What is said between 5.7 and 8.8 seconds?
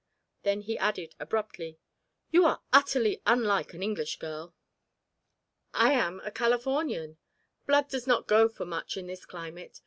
"I am a Californian. Blood does not go for